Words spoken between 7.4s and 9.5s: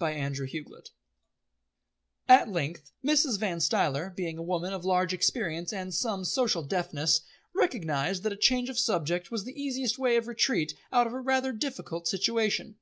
recognised that a change of subject was